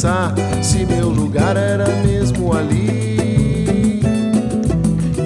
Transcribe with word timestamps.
pensar 0.00 0.34
se 0.62 0.86
meu 0.86 1.10
lugar 1.10 1.58
era 1.58 1.86
mesmo 2.02 2.54
ali. 2.54 4.00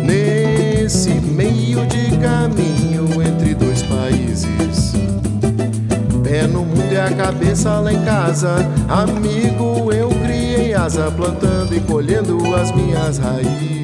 Nesse 0.05 1.11
meio 1.11 1.87
de 1.87 2.17
caminho 2.19 3.23
entre 3.23 3.55
dois 3.55 3.83
países. 3.85 4.95
Pé 6.25 6.49
no 6.49 6.65
mundo 6.65 6.93
e 6.93 6.99
a 6.99 7.09
cabeça 7.13 7.79
lá 7.79 7.93
em 7.93 8.05
casa. 8.05 8.57
Amigo, 8.89 9.93
eu 9.93 10.09
criei 10.09 10.75
asa, 10.75 11.09
plantando 11.09 11.73
e 11.77 11.81
colhendo 11.81 12.53
as 12.57 12.75
minhas 12.75 13.19
raízes. 13.19 13.84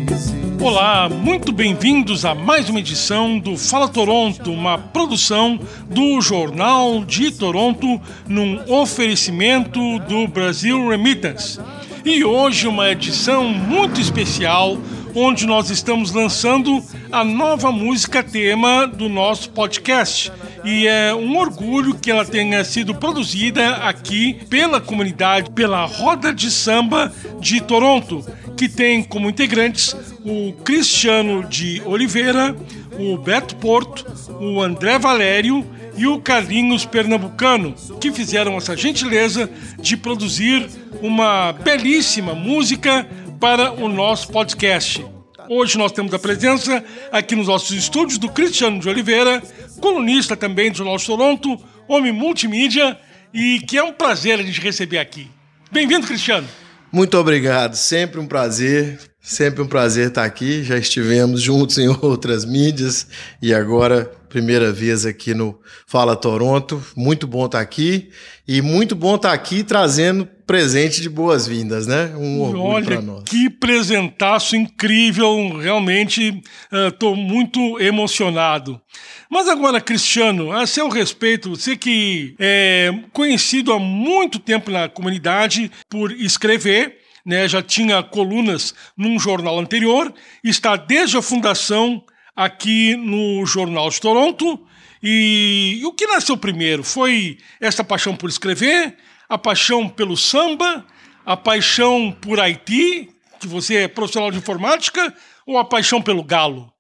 Olá, 0.61 1.09
muito 1.09 1.53
bem-vindos 1.53 2.27
a 2.27 2.35
mais 2.35 2.69
uma 2.69 2.81
edição 2.81 3.39
do 3.39 3.57
Fala 3.57 3.89
Toronto, 3.89 4.53
uma 4.53 4.77
produção 4.77 5.59
do 5.89 6.21
Jornal 6.21 7.03
de 7.03 7.31
Toronto, 7.31 7.99
num 8.29 8.61
oferecimento 8.71 9.99
do 10.01 10.29
Brasil 10.29 10.87
Remittance. 10.87 11.59
E 12.05 12.23
hoje 12.23 12.69
uma 12.69 12.91
edição 12.91 13.49
muito 13.49 14.03
especial 14.03 14.77
onde 15.15 15.47
nós 15.47 15.71
estamos 15.71 16.13
lançando 16.13 16.83
a 17.11 17.25
nova 17.25 17.73
música 17.73 18.23
tema 18.23 18.87
do 18.87 19.09
nosso 19.09 19.51
podcast. 19.51 20.31
E 20.63 20.87
é 20.87 21.15
um 21.15 21.39
orgulho 21.39 21.95
que 21.95 22.11
ela 22.11 22.25
tenha 22.25 22.63
sido 22.65 22.95
produzida 22.95 23.77
aqui 23.77 24.35
pela 24.51 24.79
comunidade, 24.79 25.51
pela 25.51 25.87
Roda 25.87 26.35
de 26.35 26.51
Samba 26.51 27.11
de 27.41 27.63
Toronto, 27.63 28.25
que 28.57 28.69
tem 28.69 29.03
como 29.03 29.31
integrantes 29.31 29.97
o 30.25 30.53
Cristiano 30.65 31.45
de 31.45 31.83
Oliveira, 31.85 32.55
o 32.99 33.17
Beto 33.17 33.57
Porto, 33.57 34.05
o 34.41 34.61
André 34.61 34.99
Valério 34.99 35.67
e 35.97 36.07
o 36.07 36.21
Carlinhos 36.21 36.85
Pernambucano, 36.85 37.75
que 38.01 38.13
fizeram 38.13 38.57
essa 38.57 38.77
gentileza 38.77 39.51
de 39.79 39.97
produzir 39.97 40.69
uma 41.01 41.53
belíssima 41.53 42.35
música 42.35 43.07
para 43.39 43.73
o 43.73 43.89
nosso 43.89 44.31
podcast. 44.31 45.05
Hoje 45.49 45.77
nós 45.77 45.93
temos 45.93 46.15
a 46.15 46.19
presença 46.19 46.85
aqui 47.11 47.35
nos 47.35 47.49
nossos 47.49 47.77
estúdios 47.77 48.19
do 48.19 48.29
Cristiano 48.29 48.79
de 48.79 48.89
Oliveira, 48.89 49.43
colunista 49.81 50.37
também 50.37 50.71
do 50.71 50.77
Jornal 50.77 50.97
de 50.97 51.07
Toronto, 51.07 51.59
homem 51.89 52.13
multimídia, 52.13 52.99
e 53.33 53.61
que 53.61 53.77
é 53.77 53.83
um 53.83 53.93
prazer 53.93 54.39
a 54.39 54.43
gente 54.43 54.61
receber 54.61 54.99
aqui. 54.99 55.29
Bem-vindo, 55.73 56.07
Cristiano. 56.07 56.47
Muito 56.93 57.17
obrigado, 57.17 57.75
sempre 57.75 58.21
um 58.21 58.27
prazer, 58.27 59.10
sempre 59.21 59.63
um 59.63 59.67
prazer 59.67 60.09
estar 60.09 60.25
aqui. 60.25 60.63
Já 60.63 60.79
estivemos 60.79 61.41
juntos 61.41 61.79
em 61.79 61.89
outras 62.03 62.45
mídias 62.45 63.07
e 63.41 63.53
agora 63.53 64.11
primeira 64.29 64.73
vez 64.73 65.05
aqui 65.05 65.35
no 65.35 65.59
Fala 65.87 66.17
Toronto. 66.17 66.83
Muito 66.97 67.27
bom 67.27 67.47
estar 67.47 67.61
aqui 67.61 68.11
e 68.47 68.63
muito 68.63 68.95
bom 68.95 69.17
estar 69.17 69.33
aqui 69.33 69.65
trazendo 69.65 70.27
presente 70.47 71.01
de 71.01 71.09
boas-vindas, 71.09 71.87
né? 71.87 72.13
Um 72.17 72.41
orgulho 72.41 72.85
para 72.85 73.03
nós. 73.03 73.25
Que 73.25 73.51
presentaço 73.51 74.57
incrível, 74.57 75.57
realmente 75.59 76.43
estou 76.89 77.13
uh, 77.13 77.17
muito 77.17 77.79
emocionado. 77.81 78.81
Mas 79.29 79.49
agora, 79.49 79.81
Cristiano, 79.81 80.51
a 80.51 80.67
seu 80.67 80.89
respeito, 80.89 81.51
você 81.51 81.77
que 81.77 82.35
é 82.39 82.93
conhecido 83.13 83.73
há 83.73 83.79
muito 83.79 84.41
tempo 84.41 84.71
na 84.71 84.89
comunidade 84.89 85.71
por 85.89 86.11
escrever, 86.11 87.00
né, 87.25 87.49
já 87.49 87.63
tinha 87.63 88.03
colunas 88.03 88.75
num 88.97 89.19
jornal 89.19 89.59
anterior, 89.59 90.13
está 90.43 90.77
desde 90.77 91.17
a 91.17 91.23
fundação 91.23 92.05
aqui 92.35 92.97
no 92.97 93.45
Jornal 93.45 93.91
de 93.91 94.01
Toronto. 94.01 94.67
E, 95.03 95.79
e 95.81 95.87
o 95.87 95.93
que 95.93 96.07
nasceu 96.07 96.37
primeiro? 96.37 96.83
Foi 96.83 97.39
essa 97.61 97.83
paixão 97.83 98.15
por 98.17 98.29
escrever, 98.29 98.97
a 99.29 99.39
paixão 99.39 99.89
pelo 99.89 100.17
samba, 100.17 100.85
a 101.25 101.37
paixão 101.37 102.17
por 102.21 102.41
Haiti, 102.41 103.11
que 103.39 103.47
você 103.47 103.77
é 103.77 103.89
profissional 103.89 104.31
de 104.31 104.39
informática, 104.39 105.15
ou 105.47 105.59
a 105.59 105.65
paixão 105.65 106.03
pelo 106.03 106.23
galo? 106.23 106.73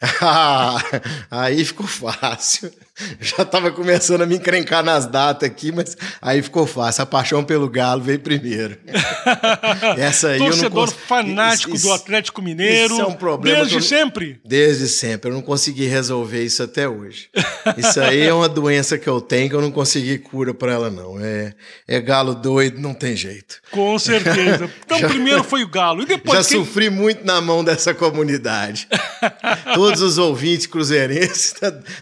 aí 1.30 1.64
ficou 1.64 1.86
fácil. 1.86 2.72
Já 3.20 3.42
estava 3.42 3.70
começando 3.70 4.22
a 4.22 4.26
me 4.26 4.36
encrencar 4.36 4.82
nas 4.82 5.06
datas 5.06 5.48
aqui, 5.48 5.72
mas 5.72 5.96
aí 6.20 6.42
ficou 6.42 6.66
fácil. 6.66 7.02
A 7.02 7.06
paixão 7.06 7.44
pelo 7.44 7.68
Galo 7.68 8.02
veio 8.02 8.20
primeiro. 8.20 8.78
Essa 9.98 10.28
aí 10.28 10.38
Torcedor 10.38 10.84
eu 10.84 10.86
não 10.86 10.92
fanático 10.92 11.74
isso, 11.74 11.86
do 11.86 11.92
Atlético 11.92 12.42
Mineiro. 12.42 12.94
Isso 12.94 13.02
é 13.02 13.06
um 13.06 13.14
problema. 13.14 13.58
Desde 13.58 13.76
eu... 13.76 13.82
sempre? 13.82 14.40
Desde 14.44 14.88
sempre. 14.88 15.30
Eu 15.30 15.34
não 15.34 15.42
consegui 15.42 15.86
resolver 15.86 16.42
isso 16.44 16.62
até 16.62 16.88
hoje. 16.88 17.28
Isso 17.76 18.00
aí 18.00 18.22
é 18.22 18.32
uma 18.32 18.48
doença 18.48 18.98
que 18.98 19.08
eu 19.08 19.20
tenho 19.20 19.48
que 19.48 19.54
eu 19.54 19.60
não 19.60 19.70
consegui 19.70 20.18
cura 20.18 20.54
para 20.54 20.72
ela, 20.72 20.90
não. 20.90 21.18
É, 21.20 21.54
é 21.86 22.00
galo 22.00 22.34
doido, 22.34 22.80
não 22.80 22.94
tem 22.94 23.16
jeito. 23.16 23.60
Com 23.70 23.98
certeza. 23.98 24.70
Então, 24.90 24.98
já, 24.98 25.08
primeiro 25.08 25.44
foi 25.44 25.62
o 25.62 25.68
Galo. 25.68 26.02
E 26.02 26.06
depois. 26.06 26.38
Já 26.38 26.48
quem... 26.48 26.58
sofri 26.58 26.90
muito 26.90 27.24
na 27.24 27.40
mão 27.40 27.62
dessa 27.62 27.94
comunidade. 27.94 28.88
Todos 29.74 30.00
os 30.02 30.18
ouvintes 30.18 30.66
cruzeirenses 30.66 31.54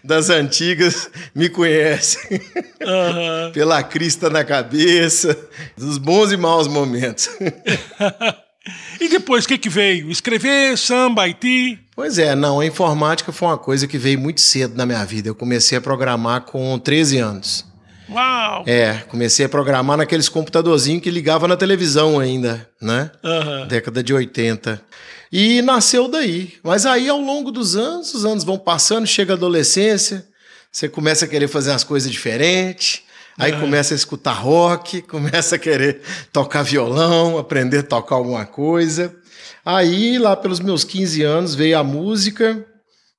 das 0.03 0.31
antigas 0.31 0.88
me 1.35 1.49
conhecem. 1.49 2.41
Uhum. 2.81 3.53
Pela 3.53 3.83
crista 3.83 4.31
na 4.31 4.45
cabeça, 4.45 5.37
dos 5.77 5.99
bons 5.99 6.33
e 6.33 6.37
maus 6.37 6.67
momentos. 6.67 7.29
e 9.01 9.09
depois, 9.09 9.45
o 9.45 9.49
que, 9.49 9.59
que 9.59 9.69
veio? 9.69 10.11
Escrever, 10.11 10.77
samba, 10.77 11.23
Haiti? 11.23 11.79
Pois 11.95 12.19
é, 12.19 12.35
não, 12.35 12.61
a 12.61 12.67
informática 12.67 13.33
foi 13.33 13.49
uma 13.49 13.59
coisa 13.59 13.87
que 13.87 13.99
veio 13.99 14.19
muito 14.19 14.41
cedo 14.41 14.77
na 14.77 14.87
minha 14.87 15.05
vida. 15.05 15.29
Eu 15.29 15.35
comecei 15.35 15.77
a 15.77 15.81
programar 15.81 16.43
com 16.43 16.79
13 16.79 17.19
anos. 17.19 17.69
Uau! 18.11 18.65
É, 18.67 19.03
comecei 19.09 19.45
a 19.45 19.49
programar 19.49 19.99
naqueles 19.99 20.29
computadorzinhos 20.29 21.03
que 21.03 21.11
ligava 21.11 21.47
na 21.47 21.57
televisão 21.57 22.19
ainda, 22.19 22.69
né? 22.81 23.11
Uhum. 23.23 23.67
Década 23.67 24.03
de 24.03 24.15
80. 24.15 24.81
E 25.31 25.61
nasceu 25.63 26.09
daí. 26.09 26.55
Mas 26.63 26.87
aí, 26.87 27.09
ao 27.09 27.21
longo 27.21 27.51
dos 27.53 27.77
anos, 27.77 28.15
os 28.15 28.25
anos 28.25 28.45
vão 28.45 28.59
passando, 28.59 29.07
chega 29.07 29.35
a 29.35 29.37
adolescência, 29.37 30.27
você 30.71 30.89
começa 30.89 31.25
a 31.25 31.29
querer 31.29 31.49
fazer 31.49 31.71
umas 31.71 31.85
coisas 31.85 32.11
diferentes, 32.11 33.03
aí 33.39 33.53
é. 33.53 33.59
começa 33.59 33.95
a 33.95 33.97
escutar 33.97 34.33
rock, 34.33 35.03
começa 35.09 35.57
a 35.57 35.59
querer 35.59 36.03
tocar 36.33 36.63
violão, 36.63 37.39
aprender 37.39 37.79
a 37.79 37.83
tocar 37.83 38.17
alguma 38.17 38.47
coisa. 38.47 39.15
Aí, 39.65 40.19
lá 40.19 40.37
pelos 40.37 40.61
meus 40.61 40.85
15 40.85 41.23
anos, 41.23 41.55
veio 41.55 41.79
a 41.79 41.85
música 41.85 42.65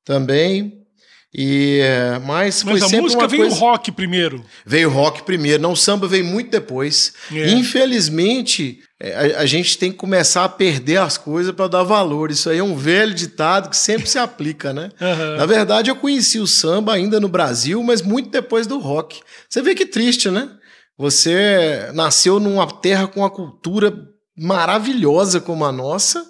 também. 0.03 0.85
E, 1.33 1.79
mas, 2.25 2.63
mas 2.63 2.81
a 2.81 2.89
música 2.89 3.27
veio 3.27 3.43
coisa... 3.43 3.59
rock 3.59 3.91
primeiro. 3.91 4.43
Veio 4.65 4.89
rock 4.89 5.23
primeiro, 5.23 5.61
não 5.61 5.73
o 5.73 5.77
samba 5.77 6.07
veio 6.07 6.25
muito 6.25 6.49
depois. 6.49 7.13
É. 7.31 7.51
Infelizmente, 7.51 8.79
é, 8.99 9.35
a, 9.35 9.41
a, 9.41 9.45
gente 9.45 9.77
tem 9.77 9.91
que 9.91 9.97
começar 9.97 10.43
a 10.43 10.49
perder 10.49 10.97
as 10.97 11.17
coisas 11.17 11.53
para 11.53 11.67
dar 11.67 11.83
valor. 11.83 12.31
Isso 12.31 12.49
aí 12.49 12.57
é 12.57 12.63
um 12.63 12.75
velho 12.75 13.13
ditado 13.13 13.69
que 13.69 13.77
sempre 13.77 14.09
se 14.09 14.17
aplica, 14.19 14.73
né? 14.73 14.89
Uhum. 14.99 15.37
Na 15.37 15.45
verdade, 15.45 15.91
eu 15.91 15.95
conheci 15.95 16.39
o 16.39 16.47
samba 16.47 16.93
ainda 16.93 17.19
no 17.19 17.29
Brasil, 17.29 17.81
mas 17.83 18.01
muito 18.01 18.31
depois 18.31 18.65
do 18.65 18.79
rock. 18.79 19.21
Você 19.47 19.61
vê 19.61 19.75
que 19.75 19.85
triste, 19.85 20.29
né? 20.31 20.49
Você 20.97 21.91
nasceu 21.93 22.39
numa 22.39 22.67
terra 22.67 23.07
com 23.07 23.21
uma 23.21 23.29
cultura 23.29 23.93
maravilhosa 24.37 25.39
como 25.39 25.63
a 25.63 25.71
nossa, 25.71 26.25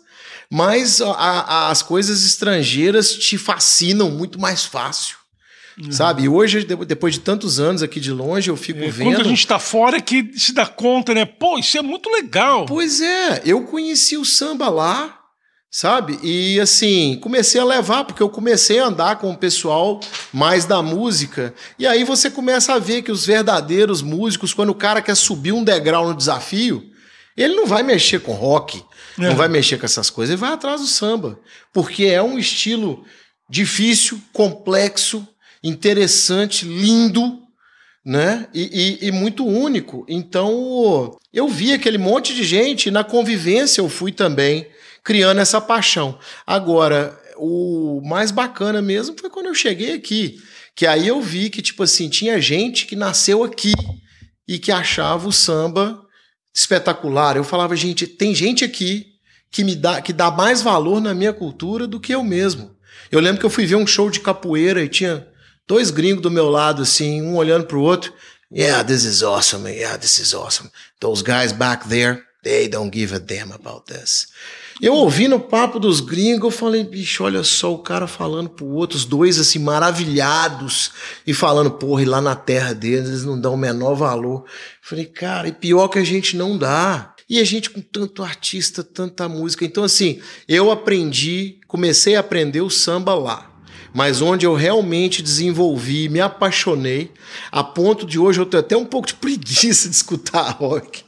mas 0.52 1.00
a, 1.00 1.12
a, 1.12 1.70
as 1.70 1.82
coisas 1.82 2.26
estrangeiras 2.26 3.14
te 3.14 3.38
fascinam 3.38 4.10
muito 4.10 4.40
mais 4.40 4.66
fácil. 4.66 5.18
Uhum. 5.82 5.92
Sabe? 5.92 6.24
E 6.24 6.30
hoje, 6.30 6.66
depois 6.66 7.14
de 7.14 7.22
tantos 7.22 7.60
anos 7.60 7.82
aqui 7.82 8.02
de 8.02 8.12
longe, 8.12 8.50
eu 8.50 8.58
fico 8.58 8.80
é, 8.80 8.90
vendo. 8.90 9.12
Quando 9.12 9.22
a 9.22 9.30
gente 9.30 9.40
está 9.40 9.60
fora 9.60 9.98
é 9.98 10.02
que 10.02 10.32
se 10.38 10.54
dá 10.54 10.66
conta, 10.66 11.14
né? 11.14 11.24
Pô, 11.24 11.58
isso 11.58 11.78
é 11.78 11.82
muito 11.82 12.10
legal. 12.10 12.66
Pois 12.66 13.00
é, 13.00 13.44
eu 13.46 13.62
conheci 13.62 14.18
o 14.18 14.26
samba 14.26 14.68
lá, 14.68 15.18
sabe? 15.72 16.20
E 16.22 16.60
assim, 16.60 17.18
comecei 17.22 17.62
a 17.62 17.64
levar, 17.64 18.04
porque 18.04 18.22
eu 18.22 18.30
comecei 18.30 18.80
a 18.80 18.88
andar 18.88 19.20
com 19.20 19.32
o 19.32 19.38
pessoal 19.38 20.02
mais 20.34 20.66
da 20.66 20.82
música. 20.82 21.54
E 21.78 21.88
aí 21.88 22.04
você 22.04 22.30
começa 22.30 22.74
a 22.74 22.80
ver 22.80 23.02
que 23.02 23.12
os 23.12 23.26
verdadeiros 23.26 24.02
músicos, 24.02 24.54
quando 24.54 24.72
o 24.72 24.76
cara 24.76 25.02
quer 25.02 25.16
subir 25.16 25.54
um 25.54 25.64
degrau 25.64 26.10
no 26.10 26.16
desafio, 26.16 26.89
ele 27.44 27.56
não 27.56 27.66
vai 27.66 27.84
mexer 27.84 28.20
com 28.20 28.34
rock, 28.34 28.84
é. 29.18 29.22
não 29.22 29.36
vai 29.36 29.48
mexer 29.48 29.78
com 29.78 29.86
essas 29.86 30.10
coisas, 30.10 30.34
ele 30.34 30.42
vai 30.42 30.52
atrás 30.52 30.82
do 30.82 30.88
samba. 30.88 31.40
Porque 31.74 32.06
é 32.06 32.22
um 32.22 32.38
estilo 32.38 33.06
difícil, 33.50 34.22
complexo 34.34 35.28
interessante, 35.64 36.66
lindo, 36.66 37.40
né? 38.06 38.48
E, 38.54 38.98
e, 39.02 39.08
e, 39.08 39.12
muito 39.12 39.46
único. 39.46 40.06
Então, 40.08 41.18
eu 41.34 41.48
vi 41.48 41.74
aquele 41.74 41.98
monte 41.98 42.34
de 42.34 42.44
gente, 42.44 42.92
na 42.92 43.04
convivência 43.04 43.82
eu 43.82 43.90
fui 43.90 44.12
também 44.12 44.68
criando 45.04 45.40
essa 45.40 45.60
paixão. 45.60 46.18
Agora, 46.46 47.20
o 47.38 48.02
mais 48.06 48.32
bacana 48.32 48.82
mesmo 48.82 49.16
foi 49.20 49.30
quando 49.30 49.48
eu 49.48 49.56
cheguei 49.56 49.94
aqui, 49.94 50.38
que 50.76 50.86
aí 50.86 51.08
eu 51.08 51.22
vi 51.22 51.50
que, 51.50 51.62
tipo 51.62 51.84
assim, 51.84 52.10
tinha 52.10 52.40
gente 52.42 52.86
que 52.86 52.96
nasceu 52.96 53.44
aqui 53.44 53.74
e 54.48 54.58
que 54.58 54.72
achava 54.72 55.28
o 55.28 55.32
samba 55.32 56.02
espetacular. 56.54 57.38
Eu 57.38 57.44
falava, 57.44 57.76
gente, 57.76 58.08
tem 58.08 58.34
gente 58.34 58.64
aqui 58.64 59.08
que 59.52 59.64
me 59.64 59.76
dá, 59.76 60.02
que 60.02 60.14
dá 60.14 60.30
mais 60.30 60.62
valor 60.62 61.02
na 61.02 61.14
minha 61.14 61.34
cultura 61.34 61.88
do 61.88 62.00
que 62.00 62.14
eu 62.14 62.24
mesmo. 62.24 62.76
Eu 63.12 63.20
lembro 63.20 63.40
que 63.40 63.46
eu 63.46 63.50
fui 63.50 63.66
ver 63.66 63.76
um 63.76 63.88
show 63.88 64.10
de 64.10 64.20
capoeira 64.20 64.84
e 64.84 64.90
tinha 64.90 65.28
dois 65.68 65.90
gringos 65.90 66.22
do 66.22 66.32
meu 66.32 66.50
lado, 66.50 66.84
assim, 66.84 67.22
um 67.22 67.36
olhando 67.36 67.66
pro 67.66 67.82
outro. 67.82 68.14
Yeah, 68.52 68.84
this 68.84 69.04
is 69.04 69.22
awesome. 69.22 69.70
Yeah, 69.70 69.98
this 69.98 70.18
is 70.18 70.34
awesome. 70.34 70.72
Those 71.00 71.24
guys 71.24 71.52
back 71.52 71.88
there, 71.88 72.24
they 72.44 72.68
don't 72.68 72.92
give 72.92 73.14
a 73.16 73.20
damn 73.20 73.52
about 73.52 73.86
this. 73.86 74.28
Eu 74.82 74.94
ouvindo 74.94 75.36
o 75.36 75.40
papo 75.40 75.78
dos 75.78 76.00
gringos, 76.00 76.46
eu 76.46 76.52
falei, 76.52 76.86
bicho, 76.86 77.24
olha 77.26 77.44
só 77.44 77.74
o 77.74 77.80
cara 77.80 78.08
falando 78.08 78.50
pro 78.50 78.66
outro, 78.66 78.98
os 78.98 79.04
dois 79.04 79.38
assim, 79.38 79.60
maravilhados, 79.60 80.92
e 81.28 81.34
falando, 81.34 81.72
porra, 81.72 82.02
e 82.02 82.06
lá 82.06 82.22
na 82.22 82.34
terra 82.36 82.74
deles 82.74 83.10
eles 83.10 83.26
não 83.26 83.40
dão 83.40 83.56
o 83.56 83.58
menor 83.58 83.94
valor. 83.96 84.46
Falei, 84.82 85.06
cara, 85.06 85.50
e 85.50 85.52
pior 85.52 85.90
que 85.90 86.00
a 86.00 86.04
gente 86.04 86.38
não 86.38 86.58
dá. 86.58 87.14
E 87.30 87.40
a 87.40 87.44
gente 87.44 87.70
com 87.70 87.82
tanto 87.82 88.24
artista, 88.24 88.84
tanta 88.84 89.30
música. 89.30 89.64
Então, 89.64 89.84
assim, 89.84 90.20
eu 90.48 90.72
aprendi, 90.72 91.60
comecei 91.68 92.16
a 92.16 92.22
aprender 92.22 92.62
o 92.62 92.70
samba 92.70 93.14
lá. 93.14 93.52
Mas 93.94 94.22
onde 94.22 94.46
eu 94.46 94.56
realmente 94.56 95.22
desenvolvi, 95.22 96.10
me 96.10 96.22
apaixonei, 96.22 97.12
a 97.52 97.64
ponto 97.64 98.06
de 98.06 98.18
hoje 98.18 98.40
eu 98.40 98.46
tenho 98.46 98.62
até 98.62 98.78
um 98.78 98.86
pouco 98.86 99.08
de 99.08 99.16
preguiça 99.16 99.90
de 99.90 99.96
escutar 99.96 100.52
rock. 100.58 101.04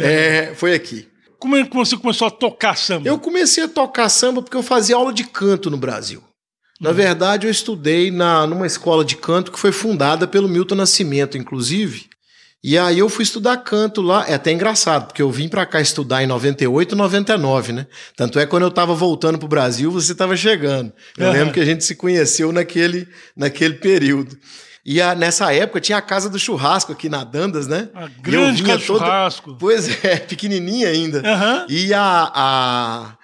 É, 0.00 0.52
foi 0.54 0.74
aqui. 0.74 1.06
Como 1.38 1.56
é 1.56 1.64
que 1.64 1.74
você 1.74 1.96
começou 1.96 2.26
a 2.26 2.30
tocar 2.30 2.76
samba? 2.76 3.08
Eu 3.08 3.18
comecei 3.18 3.64
a 3.64 3.68
tocar 3.68 4.08
samba 4.08 4.42
porque 4.42 4.56
eu 4.56 4.62
fazia 4.62 4.96
aula 4.96 5.12
de 5.12 5.24
canto 5.24 5.70
no 5.70 5.76
Brasil. 5.76 6.22
Na 6.80 6.92
verdade, 6.92 7.46
eu 7.46 7.50
estudei 7.50 8.10
na, 8.10 8.46
numa 8.46 8.66
escola 8.66 9.04
de 9.04 9.16
canto 9.16 9.50
que 9.50 9.58
foi 9.58 9.72
fundada 9.72 10.28
pelo 10.28 10.48
Milton 10.48 10.76
Nascimento, 10.76 11.36
inclusive. 11.36 12.06
E 12.62 12.76
aí 12.76 12.98
eu 12.98 13.08
fui 13.08 13.22
estudar 13.22 13.56
canto 13.58 14.02
lá. 14.02 14.26
É 14.28 14.34
até 14.34 14.52
engraçado, 14.52 15.06
porque 15.06 15.22
eu 15.22 15.30
vim 15.30 15.48
para 15.48 15.66
cá 15.66 15.80
estudar 15.80 16.22
em 16.22 16.26
98, 16.26 16.96
99, 16.96 17.72
né? 17.72 17.86
Tanto 18.16 18.38
é 18.38 18.46
quando 18.46 18.64
eu 18.64 18.68
estava 18.68 18.94
voltando 18.94 19.38
pro 19.38 19.48
Brasil, 19.48 19.90
você 19.90 20.12
estava 20.12 20.36
chegando. 20.36 20.92
Eu 21.16 21.26
uhum. 21.26 21.32
lembro 21.32 21.54
que 21.54 21.60
a 21.60 21.64
gente 21.64 21.84
se 21.84 21.94
conheceu 21.94 22.52
naquele, 22.52 23.08
naquele 23.36 23.74
período. 23.74 24.36
E 24.90 25.02
a, 25.02 25.14
nessa 25.14 25.52
época 25.52 25.82
tinha 25.82 25.98
a 25.98 26.00
casa 26.00 26.30
do 26.30 26.38
churrasco 26.38 26.92
aqui 26.92 27.10
na 27.10 27.22
Dandas, 27.22 27.66
né? 27.66 27.90
A 27.94 28.08
grande 28.08 28.62
casa 28.62 28.78
do 28.78 28.86
todo... 28.86 28.98
churrasco. 29.00 29.56
Pois 29.60 30.02
é, 30.02 30.16
pequenininha 30.24 30.88
ainda. 30.88 31.18
Uhum. 31.18 31.66
E 31.68 31.92
a, 31.92 32.32
a, 32.34 33.16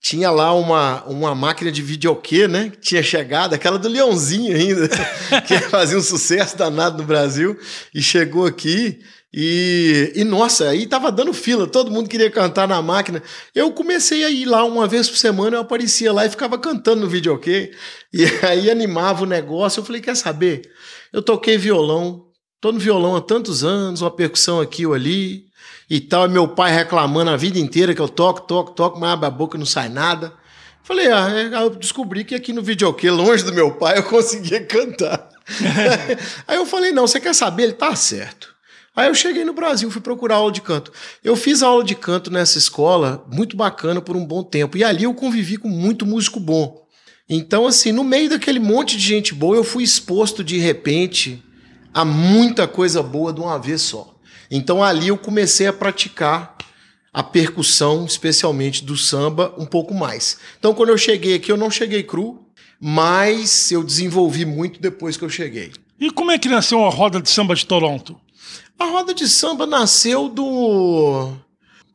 tinha 0.00 0.30
lá 0.30 0.54
uma, 0.54 1.02
uma 1.06 1.34
máquina 1.34 1.72
de 1.72 1.82
videokê, 1.82 2.46
né? 2.46 2.70
Que 2.70 2.78
tinha 2.78 3.02
chegado, 3.02 3.52
aquela 3.52 3.80
do 3.80 3.88
Leãozinho 3.88 4.54
ainda, 4.54 4.88
que 5.44 5.58
fazia 5.58 5.98
um 5.98 6.02
sucesso 6.02 6.56
danado 6.56 6.98
no 6.98 7.04
Brasil. 7.04 7.58
E 7.92 8.00
chegou 8.00 8.46
aqui 8.46 9.00
e, 9.32 10.12
e, 10.16 10.24
nossa, 10.24 10.70
aí 10.70 10.86
tava 10.86 11.12
dando 11.12 11.34
fila, 11.34 11.66
todo 11.66 11.90
mundo 11.90 12.08
queria 12.08 12.30
cantar 12.30 12.66
na 12.66 12.80
máquina. 12.80 13.22
Eu 13.54 13.70
comecei 13.72 14.24
a 14.24 14.30
ir 14.30 14.46
lá 14.46 14.64
uma 14.64 14.86
vez 14.86 15.08
por 15.08 15.18
semana, 15.18 15.56
eu 15.56 15.60
aparecia 15.60 16.12
lá 16.12 16.24
e 16.24 16.30
ficava 16.30 16.56
cantando 16.58 17.02
no 17.02 17.08
videokê. 17.08 17.72
E 18.12 18.24
aí 18.46 18.70
animava 18.70 19.24
o 19.24 19.26
negócio. 19.26 19.80
Eu 19.80 19.84
falei, 19.84 20.00
quer 20.00 20.16
saber? 20.16 20.62
Eu 21.12 21.22
toquei 21.22 21.56
violão, 21.56 22.26
tô 22.60 22.72
no 22.72 22.78
violão 22.78 23.16
há 23.16 23.20
tantos 23.20 23.64
anos, 23.64 24.02
uma 24.02 24.10
percussão 24.10 24.60
aqui 24.60 24.86
ou 24.86 24.94
ali 24.94 25.46
e 25.88 26.00
tal. 26.00 26.26
E 26.26 26.28
meu 26.28 26.48
pai 26.48 26.72
reclamando 26.72 27.30
a 27.30 27.36
vida 27.36 27.58
inteira 27.58 27.94
que 27.94 28.00
eu 28.00 28.08
toco, 28.08 28.42
toco, 28.42 28.72
toco, 28.72 29.00
mas 29.00 29.10
abre 29.10 29.26
a 29.26 29.30
boca 29.30 29.56
e 29.56 29.58
não 29.58 29.66
sai 29.66 29.88
nada. 29.88 30.32
Falei, 30.82 31.10
ah, 31.10 31.28
é, 31.30 31.62
eu 31.62 31.70
descobri 31.70 32.24
que 32.24 32.34
aqui 32.34 32.52
no 32.52 32.62
videokê, 32.62 33.10
longe 33.10 33.44
do 33.44 33.52
meu 33.52 33.72
pai, 33.72 33.98
eu 33.98 34.04
conseguia 34.04 34.64
cantar. 34.64 35.28
Aí 36.48 36.56
eu 36.56 36.64
falei, 36.64 36.92
não, 36.92 37.06
você 37.06 37.20
quer 37.20 37.34
saber? 37.34 37.64
Ele 37.64 37.72
tá 37.74 37.94
certo. 37.94 38.56
Aí 38.96 39.06
eu 39.06 39.14
cheguei 39.14 39.44
no 39.44 39.52
Brasil, 39.52 39.90
fui 39.90 40.00
procurar 40.00 40.36
aula 40.36 40.50
de 40.50 40.60
canto. 40.60 40.90
Eu 41.22 41.36
fiz 41.36 41.62
aula 41.62 41.84
de 41.84 41.94
canto 41.94 42.32
nessa 42.32 42.58
escola, 42.58 43.24
muito 43.30 43.56
bacana 43.56 44.00
por 44.00 44.16
um 44.16 44.24
bom 44.24 44.42
tempo. 44.42 44.76
E 44.76 44.82
ali 44.82 45.04
eu 45.04 45.14
convivi 45.14 45.56
com 45.56 45.68
muito 45.68 46.04
músico 46.04 46.40
bom. 46.40 46.87
Então, 47.28 47.66
assim, 47.66 47.92
no 47.92 48.02
meio 48.02 48.30
daquele 48.30 48.58
monte 48.58 48.96
de 48.96 49.02
gente 49.02 49.34
boa, 49.34 49.56
eu 49.56 49.64
fui 49.64 49.84
exposto 49.84 50.42
de 50.42 50.58
repente 50.58 51.42
a 51.92 52.04
muita 52.04 52.66
coisa 52.66 53.02
boa 53.02 53.32
de 53.32 53.40
uma 53.40 53.58
vez 53.58 53.82
só. 53.82 54.14
Então, 54.50 54.82
ali 54.82 55.08
eu 55.08 55.18
comecei 55.18 55.66
a 55.66 55.72
praticar 55.72 56.56
a 57.12 57.22
percussão, 57.22 58.04
especialmente 58.06 58.84
do 58.84 58.96
samba, 58.96 59.54
um 59.58 59.66
pouco 59.66 59.92
mais. 59.92 60.38
Então, 60.58 60.72
quando 60.72 60.90
eu 60.90 60.98
cheguei 60.98 61.34
aqui, 61.34 61.52
eu 61.52 61.56
não 61.56 61.70
cheguei 61.70 62.02
cru, 62.02 62.46
mas 62.80 63.70
eu 63.70 63.82
desenvolvi 63.82 64.44
muito 64.44 64.80
depois 64.80 65.16
que 65.16 65.24
eu 65.24 65.30
cheguei. 65.30 65.72
E 66.00 66.10
como 66.10 66.30
é 66.30 66.38
que 66.38 66.48
nasceu 66.48 66.84
a 66.84 66.90
roda 66.90 67.20
de 67.20 67.28
samba 67.28 67.54
de 67.54 67.66
Toronto? 67.66 68.18
A 68.78 68.84
roda 68.84 69.12
de 69.12 69.28
samba 69.28 69.66
nasceu 69.66 70.28
do. 70.28 71.32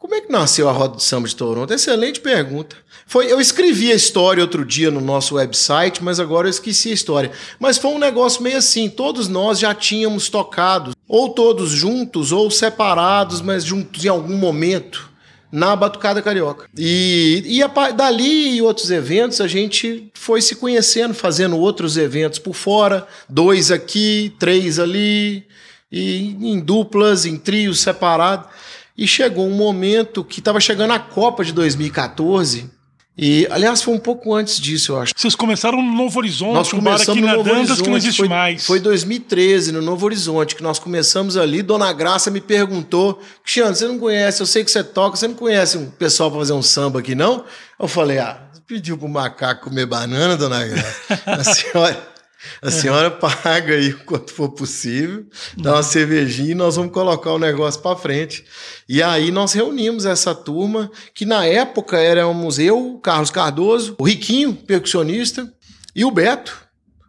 Como 0.04 0.16
é 0.16 0.20
que 0.20 0.30
nasceu 0.30 0.68
a 0.68 0.72
roda 0.74 0.98
de 0.98 1.04
samba 1.04 1.30
de 1.30 1.34
Toronto? 1.34 1.74
Excelente 1.74 2.20
pergunta. 2.20 2.76
Foi, 3.08 3.32
eu 3.32 3.40
escrevi 3.40 3.90
a 3.90 3.96
história 3.96 4.44
outro 4.44 4.66
dia 4.66 4.92
no 4.92 5.00
nosso 5.00 5.36
website, 5.36 6.04
mas 6.04 6.20
agora 6.20 6.46
eu 6.46 6.50
esqueci 6.50 6.90
a 6.90 6.94
história. 6.94 7.32
Mas 7.58 7.78
foi 7.78 7.92
um 7.92 7.98
negócio 7.98 8.44
meio 8.44 8.58
assim, 8.58 8.90
todos 8.90 9.30
nós 9.30 9.60
já 9.60 9.74
tínhamos 9.74 10.28
tocado, 10.28 10.92
ou 11.08 11.30
todos 11.30 11.72
juntos, 11.72 12.34
ou 12.34 12.52
separados, 12.52 13.40
mas 13.40 13.64
juntos 13.64 14.04
em 14.04 14.10
algum 14.10 14.36
momento, 14.36 15.10
na 15.50 15.74
Batucada 15.74 16.22
Carioca. 16.22 16.68
E, 16.78 17.42
e 17.46 17.64
a, 17.64 17.68
dali 17.92 18.58
e 18.58 18.62
outros 18.62 18.92
eventos, 18.92 19.40
a 19.40 19.48
gente 19.48 20.12
foi 20.14 20.42
se 20.42 20.58
conhecendo, 20.58 21.14
fazendo 21.14 21.58
outros 21.58 21.96
eventos 21.96 22.40
por 22.40 22.56
fora, 22.56 23.08
dois 23.30 23.72
aqui, 23.72 24.36
três 24.38 24.80
ali, 24.80 25.48
e 25.90 26.36
em 26.42 26.60
duplas, 26.60 27.26
em 27.26 27.38
trios 27.38 27.80
separados. 27.80 28.50
E 28.98 29.08
chegou 29.08 29.48
um 29.48 29.56
momento 29.56 30.24
que 30.24 30.40
estava 30.40 30.60
chegando 30.60 30.92
a 30.92 31.00
Copa 31.00 31.44
de 31.44 31.52
2014 31.52 32.70
e, 33.16 33.48
aliás, 33.52 33.84
foi 33.84 33.94
um 33.94 34.00
pouco 34.00 34.34
antes 34.34 34.60
disso, 34.60 34.94
eu 34.94 35.00
acho. 35.00 35.14
Vocês 35.16 35.36
começaram 35.36 35.80
no 35.80 35.96
Novo 35.96 36.18
Horizonte, 36.18 36.54
nós 36.54 36.72
começamos 36.72 37.10
aqui 37.10 37.22
no 37.22 37.28
Novo 37.28 37.44
Dantas, 37.44 37.58
Horizonte, 37.58 37.84
que 37.84 37.90
não 37.90 37.98
existe 37.98 38.18
foi, 38.18 38.28
mais. 38.28 38.66
Foi 38.66 38.80
2013, 38.80 39.72
no 39.72 39.84
Novo 39.84 40.06
Horizonte, 40.06 40.56
que 40.56 40.64
nós 40.64 40.80
começamos 40.80 41.38
ali. 41.38 41.62
Dona 41.62 41.94
Graça 41.94 42.32
me 42.32 42.42
perguntou: 42.42 43.22
Cristiano, 43.44 43.76
você 43.76 43.88
não 43.88 44.00
conhece, 44.00 44.42
eu 44.42 44.48
sei 44.48 44.64
que 44.64 44.72
você 44.72 44.84
toca, 44.84 45.16
você 45.16 45.28
não 45.28 45.36
conhece 45.36 45.78
um 45.78 45.92
pessoal 45.92 46.32
para 46.32 46.40
fazer 46.40 46.54
um 46.54 46.64
samba 46.64 47.00
aqui, 47.00 47.14
não? 47.14 47.46
Eu 47.80 47.88
falei: 47.88 48.18
ah, 48.18 48.42
pediu 48.66 48.98
pro 48.98 49.08
macaco 49.08 49.70
comer 49.70 49.86
banana, 49.86 50.36
dona 50.36 50.66
Graça. 50.66 51.22
A 51.28 51.44
senhora. 51.44 52.13
A 52.62 52.72
senhora 52.72 53.10
paga 53.12 53.74
aí 53.74 53.94
quanto 53.94 54.34
for 54.34 54.50
possível, 54.50 55.26
dá 55.58 55.74
uma 55.76 55.84
cervejinha 55.84 56.52
e 56.52 56.56
nós 56.56 56.76
vamos 56.76 56.92
colocar 56.92 57.32
o 57.34 57.40
negócio 57.40 57.82
para 57.82 57.96
frente. 57.96 58.44
E 58.88 59.02
aí 59.02 59.32
nós 59.32 59.54
reunimos 59.54 60.06
essa 60.06 60.34
turma, 60.36 60.92
que 61.14 61.26
na 61.26 61.46
época 61.46 61.98
éramos 61.98 62.60
eu, 62.60 63.00
Carlos 63.02 63.32
Cardoso, 63.32 63.96
o 64.00 64.04
Riquinho, 64.04 64.54
percussionista, 64.54 65.52
e 65.96 66.04
o 66.04 66.12
Beto. 66.12 66.64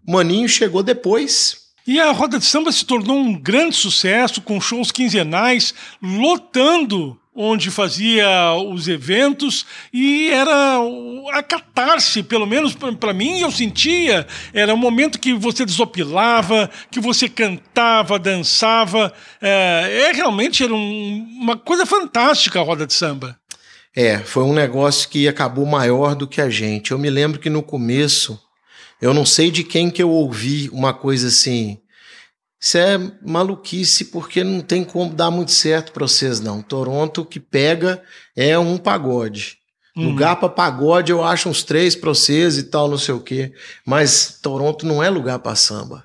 Maninho 0.06 0.48
chegou 0.48 0.82
depois. 0.82 1.64
E 1.86 2.00
a 2.00 2.12
roda 2.12 2.38
de 2.38 2.44
samba 2.44 2.72
se 2.72 2.84
tornou 2.84 3.16
um 3.16 3.38
grande 3.38 3.76
sucesso, 3.76 4.40
com 4.40 4.60
shows 4.60 4.90
quinzenais, 4.90 5.74
lotando 6.02 7.18
onde 7.34 7.70
fazia 7.70 8.52
os 8.54 8.86
eventos 8.86 9.66
e 9.92 10.30
era 10.30 10.78
a 11.32 11.42
catarse, 11.42 12.22
pelo 12.22 12.46
menos 12.46 12.74
para 12.74 13.12
mim, 13.12 13.40
eu 13.40 13.50
sentia, 13.50 14.26
era 14.52 14.72
um 14.72 14.78
momento 14.78 15.18
que 15.18 15.34
você 15.34 15.64
desopilava, 15.64 16.70
que 16.90 17.00
você 17.00 17.28
cantava, 17.28 18.18
dançava, 18.18 19.12
é, 19.42 20.08
é 20.10 20.12
realmente 20.12 20.62
era 20.62 20.72
um, 20.72 21.38
uma 21.40 21.56
coisa 21.56 21.84
fantástica 21.84 22.60
a 22.60 22.62
roda 22.62 22.86
de 22.86 22.94
samba. 22.94 23.36
É, 23.96 24.18
foi 24.18 24.42
um 24.42 24.52
negócio 24.52 25.08
que 25.08 25.28
acabou 25.28 25.66
maior 25.66 26.14
do 26.14 26.26
que 26.26 26.40
a 26.40 26.50
gente. 26.50 26.90
Eu 26.90 26.98
me 26.98 27.08
lembro 27.08 27.38
que 27.38 27.48
no 27.48 27.62
começo, 27.62 28.40
eu 29.00 29.14
não 29.14 29.24
sei 29.24 29.50
de 29.50 29.62
quem 29.62 29.90
que 29.90 30.02
eu 30.02 30.10
ouvi 30.10 30.68
uma 30.72 30.92
coisa 30.92 31.28
assim, 31.28 31.78
isso 32.64 32.78
é 32.78 32.98
maluquice 33.20 34.06
porque 34.06 34.42
não 34.42 34.62
tem 34.62 34.82
como 34.82 35.12
dar 35.12 35.30
muito 35.30 35.52
certo 35.52 35.92
para 35.92 36.08
vocês, 36.08 36.40
não. 36.40 36.62
Toronto 36.62 37.22
que 37.22 37.38
pega 37.38 38.02
é 38.34 38.58
um 38.58 38.78
pagode. 38.78 39.58
Uhum. 39.94 40.08
Lugar 40.08 40.36
para 40.36 40.48
pagode 40.48 41.12
eu 41.12 41.22
acho 41.22 41.50
uns 41.50 41.62
três 41.62 41.94
para 41.94 42.08
vocês 42.08 42.56
e 42.56 42.62
tal, 42.62 42.88
não 42.88 42.96
sei 42.96 43.14
o 43.14 43.20
quê. 43.20 43.52
Mas 43.84 44.38
Toronto 44.40 44.86
não 44.86 45.02
é 45.02 45.10
lugar 45.10 45.40
para 45.40 45.54
samba. 45.54 46.04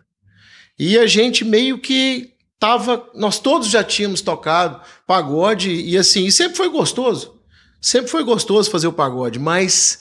E 0.77 0.97
a 0.97 1.07
gente 1.07 1.45
meio 1.45 1.79
que 1.79 2.33
tava. 2.59 3.09
Nós 3.15 3.39
todos 3.39 3.69
já 3.69 3.81
tínhamos 3.81 4.19
tocado 4.19 4.81
pagode 5.07 5.71
e 5.71 5.97
assim, 5.97 6.25
e 6.25 6.31
sempre 6.31 6.57
foi 6.57 6.67
gostoso. 6.67 7.39
Sempre 7.79 8.11
foi 8.11 8.25
gostoso 8.25 8.69
fazer 8.69 8.87
o 8.87 8.93
pagode, 8.93 9.39
mas. 9.39 9.99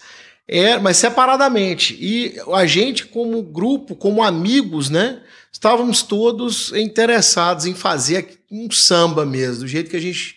É, 0.49 0.78
mas 0.78 0.97
separadamente. 0.97 1.97
E 2.00 2.35
a 2.55 2.64
gente, 2.64 3.07
como 3.07 3.43
grupo, 3.43 3.95
como 3.95 4.23
amigos, 4.23 4.88
né? 4.88 5.21
estávamos 5.52 6.02
todos 6.02 6.73
interessados 6.73 7.67
em 7.67 7.75
fazer 7.75 8.38
um 8.50 8.71
samba 8.71 9.26
mesmo, 9.26 9.62
do 9.62 9.69
jeito 9.69 9.90
que 9.90 9.97
a 9.97 10.00
gente 10.00 10.37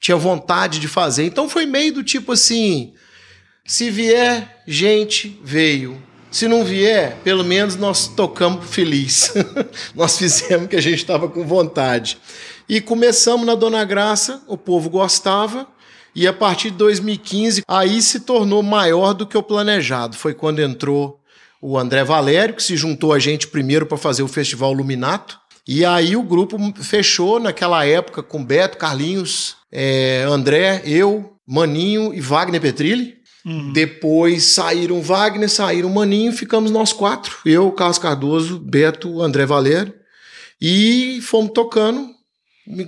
tinha 0.00 0.16
vontade 0.16 0.78
de 0.78 0.88
fazer. 0.88 1.24
Então 1.24 1.48
foi 1.48 1.64
meio 1.66 1.94
do 1.94 2.02
tipo 2.02 2.32
assim: 2.32 2.92
se 3.64 3.90
vier, 3.90 4.62
gente, 4.66 5.40
veio. 5.42 6.02
Se 6.30 6.48
não 6.48 6.64
vier, 6.64 7.16
pelo 7.22 7.44
menos 7.44 7.76
nós 7.76 8.08
tocamos 8.08 8.68
feliz. 8.68 9.32
nós 9.94 10.18
fizemos 10.18 10.66
o 10.66 10.68
que 10.68 10.76
a 10.76 10.82
gente 10.82 10.98
estava 10.98 11.28
com 11.28 11.46
vontade. 11.46 12.18
E 12.68 12.80
começamos 12.80 13.46
na 13.46 13.54
Dona 13.54 13.84
Graça, 13.84 14.42
o 14.48 14.58
povo 14.58 14.90
gostava. 14.90 15.66
E 16.16 16.26
a 16.26 16.32
partir 16.32 16.70
de 16.70 16.78
2015, 16.78 17.62
aí 17.68 18.00
se 18.00 18.20
tornou 18.20 18.62
maior 18.62 19.12
do 19.12 19.26
que 19.26 19.36
o 19.36 19.42
planejado. 19.42 20.16
Foi 20.16 20.32
quando 20.32 20.62
entrou 20.62 21.20
o 21.60 21.78
André 21.78 22.02
Valério, 22.04 22.54
que 22.54 22.62
se 22.62 22.74
juntou 22.74 23.12
a 23.12 23.18
gente 23.18 23.48
primeiro 23.48 23.84
para 23.84 23.98
fazer 23.98 24.22
o 24.22 24.28
Festival 24.28 24.72
Luminato. 24.72 25.38
E 25.68 25.84
aí 25.84 26.16
o 26.16 26.22
grupo 26.22 26.56
fechou 26.82 27.38
naquela 27.38 27.84
época 27.84 28.22
com 28.22 28.42
Beto, 28.42 28.78
Carlinhos, 28.78 29.56
é, 29.70 30.24
André, 30.26 30.80
eu, 30.86 31.34
Maninho 31.46 32.14
e 32.14 32.20
Wagner 32.20 32.62
Petrilli. 32.62 33.16
Uhum. 33.44 33.74
Depois 33.74 34.44
saíram 34.44 35.02
Wagner, 35.02 35.50
saíram 35.50 35.90
Maninho, 35.90 36.32
ficamos 36.32 36.70
nós 36.70 36.94
quatro. 36.94 37.36
Eu, 37.44 37.70
Carlos 37.72 37.98
Cardoso, 37.98 38.58
Beto, 38.58 39.20
André 39.20 39.44
Valério. 39.44 39.92
E 40.58 41.20
fomos 41.20 41.50
tocando. 41.52 42.08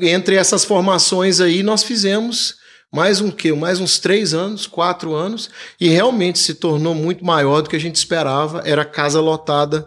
Entre 0.01 0.35
essas 0.35 0.65
formações 0.65 1.43
aí, 1.43 1.63
nós 1.63 1.83
fizemos 1.83 2.57
mais 2.93 3.21
um 3.21 3.31
que 3.31 3.53
mais 3.53 3.81
uns 3.81 3.99
três 3.99 4.33
anos, 4.33 4.67
quatro 4.67 5.15
anos, 5.15 5.51
e 5.81 5.89
realmente 5.89 6.39
se 6.39 6.55
tornou 6.55 6.95
muito 6.95 7.25
maior 7.25 7.61
do 7.61 7.69
que 7.69 7.77
a 7.77 7.81
gente 7.81 7.97
esperava. 7.97 8.63
Era 8.65 8.85
casa 8.85 9.21
lotada 9.21 9.87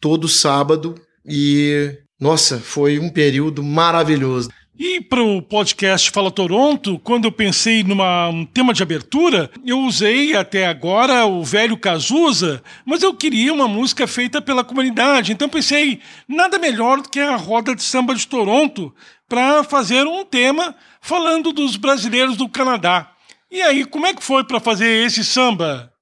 todo 0.00 0.28
sábado 0.28 0.94
e 1.24 1.98
nossa, 2.20 2.58
foi 2.58 2.98
um 2.98 3.08
período 3.08 3.62
maravilhoso. 3.62 4.50
E 4.82 4.98
para 4.98 5.22
o 5.22 5.42
podcast 5.42 6.10
Fala 6.10 6.30
Toronto, 6.30 6.98
quando 7.00 7.26
eu 7.26 7.32
pensei 7.32 7.84
numa 7.84 8.30
um 8.30 8.46
tema 8.46 8.72
de 8.72 8.82
abertura, 8.82 9.50
eu 9.62 9.78
usei 9.80 10.34
até 10.34 10.66
agora 10.66 11.26
o 11.26 11.44
velho 11.44 11.76
Cazuza, 11.76 12.62
mas 12.86 13.02
eu 13.02 13.12
queria 13.12 13.52
uma 13.52 13.68
música 13.68 14.06
feita 14.06 14.40
pela 14.40 14.64
comunidade. 14.64 15.32
Então 15.32 15.50
pensei, 15.50 16.00
nada 16.26 16.58
melhor 16.58 17.02
do 17.02 17.10
que 17.10 17.20
a 17.20 17.36
roda 17.36 17.74
de 17.74 17.82
samba 17.82 18.14
de 18.14 18.26
Toronto 18.26 18.90
para 19.28 19.62
fazer 19.62 20.06
um 20.06 20.24
tema 20.24 20.74
falando 21.02 21.52
dos 21.52 21.76
brasileiros 21.76 22.38
do 22.38 22.48
Canadá. 22.48 23.12
E 23.50 23.60
aí, 23.60 23.84
como 23.84 24.06
é 24.06 24.14
que 24.14 24.22
foi 24.22 24.44
para 24.44 24.60
fazer 24.60 25.04
esse 25.04 25.22
samba? 25.22 25.92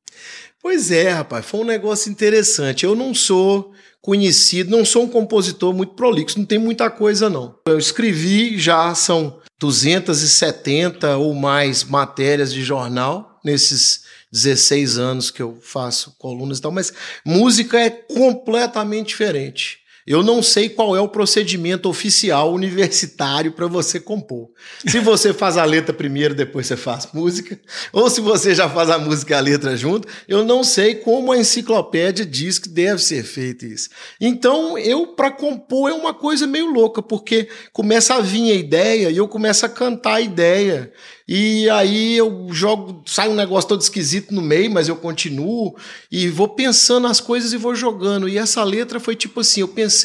Pois 0.60 0.90
é, 0.90 1.10
rapaz, 1.10 1.46
foi 1.46 1.60
um 1.60 1.64
negócio 1.64 2.10
interessante. 2.10 2.84
Eu 2.84 2.94
não 2.94 3.14
sou 3.14 3.72
conhecido, 4.00 4.70
não 4.70 4.84
sou 4.84 5.04
um 5.04 5.08
compositor 5.08 5.72
muito 5.72 5.94
prolixo, 5.94 6.38
não 6.38 6.46
tem 6.46 6.58
muita 6.58 6.90
coisa 6.90 7.28
não. 7.28 7.54
Eu 7.66 7.78
escrevi, 7.78 8.58
já 8.58 8.94
são 8.94 9.38
270 9.58 11.16
ou 11.16 11.34
mais 11.34 11.84
matérias 11.84 12.52
de 12.52 12.62
jornal 12.62 13.38
nesses 13.44 14.04
16 14.32 14.98
anos 14.98 15.30
que 15.30 15.42
eu 15.42 15.58
faço 15.60 16.14
colunas 16.18 16.58
e 16.58 16.62
tal, 16.62 16.72
mas 16.72 16.92
música 17.24 17.78
é 17.78 17.90
completamente 17.90 19.08
diferente. 19.08 19.80
Eu 20.08 20.22
não 20.22 20.42
sei 20.42 20.70
qual 20.70 20.96
é 20.96 21.00
o 21.02 21.06
procedimento 21.06 21.86
oficial 21.86 22.54
universitário 22.54 23.52
para 23.52 23.66
você 23.66 24.00
compor. 24.00 24.48
Se 24.86 25.00
você 25.00 25.34
faz 25.34 25.58
a 25.58 25.64
letra 25.66 25.92
primeiro, 25.92 26.34
depois 26.34 26.66
você 26.66 26.78
faz 26.78 27.10
música, 27.12 27.60
ou 27.92 28.08
se 28.08 28.22
você 28.22 28.54
já 28.54 28.70
faz 28.70 28.88
a 28.88 28.98
música 28.98 29.34
e 29.34 29.36
a 29.36 29.40
letra 29.40 29.76
junto, 29.76 30.08
eu 30.26 30.46
não 30.46 30.64
sei 30.64 30.94
como 30.94 31.30
a 31.30 31.36
enciclopédia 31.36 32.24
diz 32.24 32.58
que 32.58 32.70
deve 32.70 33.02
ser 33.02 33.22
feito 33.22 33.66
isso. 33.66 33.90
Então, 34.18 34.78
eu 34.78 35.08
para 35.08 35.30
compor 35.30 35.90
é 35.90 35.92
uma 35.92 36.14
coisa 36.14 36.46
meio 36.46 36.72
louca, 36.72 37.02
porque 37.02 37.46
começa 37.70 38.14
a 38.14 38.20
vir 38.22 38.50
a 38.50 38.54
ideia 38.54 39.10
e 39.10 39.16
eu 39.18 39.28
começo 39.28 39.66
a 39.66 39.68
cantar 39.68 40.14
a 40.14 40.20
ideia. 40.22 40.90
E 41.30 41.68
aí 41.68 42.16
eu 42.16 42.46
jogo, 42.50 43.02
sai 43.04 43.28
um 43.28 43.34
negócio 43.34 43.68
todo 43.68 43.82
esquisito 43.82 44.32
no 44.32 44.40
meio, 44.40 44.70
mas 44.70 44.88
eu 44.88 44.96
continuo 44.96 45.76
e 46.10 46.26
vou 46.28 46.48
pensando 46.48 47.06
as 47.06 47.20
coisas 47.20 47.52
e 47.52 47.58
vou 47.58 47.74
jogando. 47.74 48.26
E 48.26 48.38
essa 48.38 48.64
letra 48.64 48.98
foi 48.98 49.14
tipo 49.14 49.40
assim, 49.40 49.60
eu 49.60 49.68
pensei 49.68 49.97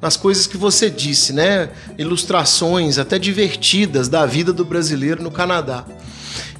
nas 0.00 0.16
coisas 0.16 0.48
que 0.48 0.56
você 0.56 0.90
disse, 0.90 1.32
né? 1.32 1.70
Ilustrações 1.96 2.98
até 2.98 3.18
divertidas 3.20 4.08
da 4.08 4.26
vida 4.26 4.52
do 4.52 4.64
brasileiro 4.64 5.22
no 5.22 5.30
Canadá. 5.30 5.84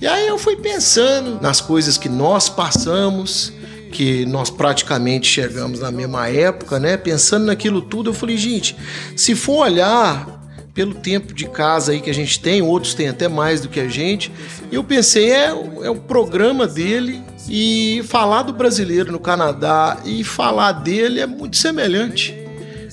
E 0.01 0.07
aí 0.07 0.29
eu 0.29 0.39
fui 0.39 0.57
pensando 0.57 1.41
nas 1.41 1.61
coisas 1.61 1.99
que 1.99 2.09
nós 2.09 2.49
passamos, 2.49 3.53
que 3.91 4.25
nós 4.27 4.49
praticamente 4.49 5.29
chegamos 5.29 5.81
na 5.81 5.91
mesma 5.91 6.29
época, 6.29 6.79
né? 6.79 6.97
Pensando 6.97 7.47
naquilo 7.47 7.83
tudo, 7.83 8.11
eu 8.11 8.15
falei, 8.15 8.37
gente, 8.37 8.77
se 9.17 9.35
for 9.35 9.67
olhar 9.67 10.41
pelo 10.73 10.95
tempo 10.95 11.35
de 11.35 11.47
casa 11.47 11.93
aí 11.93 12.01
que 12.01 12.11
a 12.11 12.15
gente 12.15 12.41
tem, 12.41 12.63
outros 12.63 12.95
têm 12.95 13.09
até 13.09 13.29
mais 13.29 13.61
do 13.61 13.69
que 13.69 13.79
a 13.79 13.89
gente. 13.89 14.33
Eu 14.71 14.83
pensei, 14.83 15.31
é, 15.31 15.49
é 15.49 15.91
o 15.91 15.97
programa 15.97 16.67
dele 16.67 17.23
e 17.49 18.03
falar 18.09 18.43
do 18.43 18.53
brasileiro 18.53 19.13
no 19.13 19.19
Canadá 19.19 19.99
e 20.05 20.25
falar 20.25 20.73
dele 20.73 21.21
é 21.21 21.27
muito 21.27 21.57
semelhante. 21.57 22.42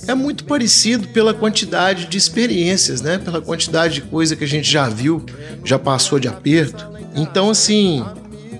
É 0.09 0.15
muito 0.15 0.43
parecido 0.43 1.07
pela 1.09 1.35
quantidade 1.35 2.07
de 2.07 2.17
experiências, 2.17 2.99
né? 2.99 3.19
Pela 3.19 3.39
quantidade 3.39 3.93
de 3.93 4.01
coisa 4.01 4.35
que 4.35 4.43
a 4.43 4.47
gente 4.47 4.67
já 4.67 4.89
viu, 4.89 5.23
já 5.63 5.77
passou 5.77 6.19
de 6.19 6.27
aperto. 6.27 6.83
Então, 7.15 7.51
assim, 7.51 8.03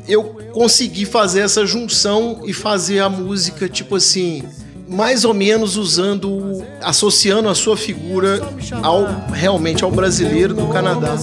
eu 0.08 0.25
consegui 0.53 1.06
fazer 1.06 1.39
essa 1.39 1.65
junção 1.65 2.44
e 2.46 2.53
fazer 2.53 3.00
a 3.00 3.10
música, 3.10 3.68
tipo 3.68 3.96
assim, 3.96 4.44
mais 4.88 5.25
ou 5.25 5.34
menos 5.34 5.75
usando, 5.75 6.63
associando 6.84 7.50
a 7.50 7.56
sua 7.56 7.75
figura 7.75 8.41
ao 8.84 9.08
realmente 9.32 9.84
ao 9.84 9.89
brasileiro 9.89 10.53
do 10.53 10.68
Canadá 10.68 11.15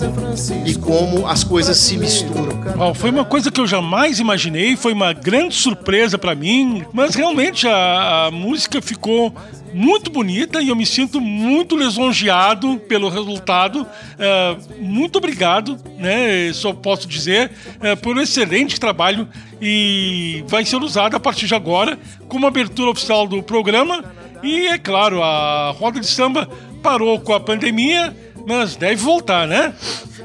e 0.64 0.74
como 0.74 1.28
as 1.28 1.44
coisas 1.44 1.76
se 1.76 1.96
misturam. 1.96 2.56
Oh, 2.76 2.92
foi 2.92 3.10
uma 3.10 3.24
coisa 3.24 3.48
que 3.48 3.60
eu 3.60 3.66
jamais 3.66 4.18
imaginei, 4.18 4.76
foi 4.76 4.92
uma 4.92 5.12
grande 5.12 5.54
surpresa 5.54 6.18
para 6.18 6.34
mim, 6.34 6.84
mas 6.92 7.14
realmente 7.14 7.68
a, 7.68 8.26
a 8.26 8.30
música 8.32 8.82
ficou 8.82 9.32
muito 9.76 10.10
bonita 10.10 10.62
e 10.62 10.70
eu 10.70 10.74
me 10.74 10.86
sinto 10.86 11.20
muito 11.20 11.76
lisonjeado 11.76 12.78
pelo 12.88 13.10
resultado. 13.10 13.86
É, 14.18 14.56
muito 14.78 15.16
obrigado, 15.18 15.76
né? 15.98 16.50
Só 16.54 16.72
posso 16.72 17.06
dizer 17.06 17.50
é, 17.82 17.94
por 17.94 18.16
um 18.16 18.20
excelente 18.22 18.80
trabalho 18.80 19.28
e 19.60 20.42
vai 20.48 20.64
ser 20.64 20.76
usado 20.76 21.14
a 21.14 21.20
partir 21.20 21.46
de 21.46 21.54
agora 21.54 21.98
como 22.26 22.46
abertura 22.46 22.90
oficial 22.90 23.26
do 23.26 23.42
programa. 23.42 24.02
E 24.42 24.66
é 24.68 24.78
claro, 24.78 25.22
a 25.22 25.72
roda 25.72 26.00
de 26.00 26.06
samba 26.06 26.48
parou 26.82 27.20
com 27.20 27.34
a 27.34 27.40
pandemia, 27.40 28.16
mas 28.46 28.76
deve 28.76 28.96
voltar, 28.96 29.46
né? 29.46 29.74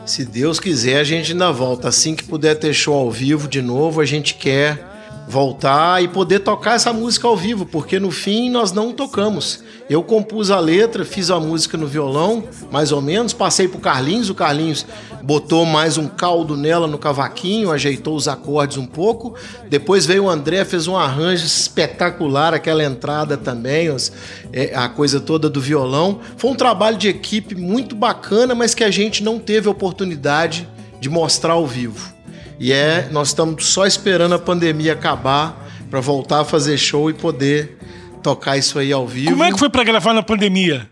Se 0.05 0.23
Deus 0.23 0.61
quiser, 0.61 0.97
a 0.97 1.03
gente 1.03 1.33
ainda 1.33 1.51
volta. 1.51 1.89
Assim 1.89 2.15
que 2.15 2.23
puder 2.23 2.55
ter 2.55 2.73
show 2.73 2.93
ao 2.93 3.11
vivo 3.11 3.49
de 3.49 3.61
novo, 3.61 3.99
a 3.99 4.05
gente 4.05 4.33
quer 4.33 4.90
voltar 5.27 6.03
e 6.03 6.07
poder 6.07 6.39
tocar 6.39 6.75
essa 6.75 6.91
música 6.91 7.27
ao 7.27 7.37
vivo, 7.37 7.65
porque 7.65 7.99
no 7.99 8.11
fim 8.11 8.49
nós 8.49 8.71
não 8.71 8.91
tocamos. 8.91 9.63
Eu 9.89 10.03
compus 10.03 10.51
a 10.51 10.59
letra, 10.59 11.03
fiz 11.03 11.29
a 11.29 11.39
música 11.39 11.77
no 11.77 11.87
violão, 11.87 12.43
mais 12.71 12.91
ou 12.91 13.01
menos, 13.01 13.33
passei 13.33 13.67
pro 13.67 13.79
Carlinhos, 13.79 14.29
o 14.29 14.35
Carlinhos 14.35 14.85
botou 15.23 15.65
mais 15.65 15.97
um 15.97 16.07
caldo 16.07 16.57
nela 16.57 16.87
no 16.87 16.97
cavaquinho, 16.97 17.71
ajeitou 17.71 18.15
os 18.15 18.27
acordes 18.27 18.77
um 18.77 18.85
pouco. 18.85 19.35
Depois 19.69 20.05
veio 20.05 20.25
o 20.25 20.29
André, 20.29 20.65
fez 20.65 20.87
um 20.87 20.97
arranjo 20.97 21.45
espetacular, 21.45 22.53
aquela 22.53 22.83
entrada 22.83 23.37
também, 23.37 23.89
os, 23.89 24.11
é, 24.51 24.73
a 24.75 24.89
coisa 24.89 25.19
toda 25.19 25.49
do 25.49 25.61
violão. 25.61 26.19
Foi 26.37 26.51
um 26.51 26.55
trabalho 26.55 26.97
de 26.97 27.07
equipe 27.07 27.55
muito 27.55 27.95
bacana, 27.95 28.55
mas 28.55 28.73
que 28.73 28.83
a 28.83 28.91
gente 28.91 29.23
não 29.23 29.39
teve 29.39 29.69
oportunidade 29.69 30.67
de 30.99 31.09
mostrar 31.09 31.53
ao 31.53 31.65
vivo. 31.65 32.20
E 32.61 32.71
é, 32.71 33.09
nós 33.11 33.29
estamos 33.29 33.65
só 33.65 33.87
esperando 33.87 34.35
a 34.35 34.39
pandemia 34.39 34.93
acabar 34.93 35.67
para 35.89 35.99
voltar 35.99 36.41
a 36.41 36.45
fazer 36.45 36.77
show 36.77 37.09
e 37.09 37.13
poder 37.15 37.75
tocar 38.21 38.55
isso 38.55 38.77
aí 38.77 38.93
ao 38.93 39.07
vivo. 39.07 39.31
Como 39.31 39.43
é 39.43 39.51
que 39.51 39.57
foi 39.57 39.67
para 39.67 39.83
gravar 39.83 40.13
na 40.13 40.21
pandemia? 40.21 40.87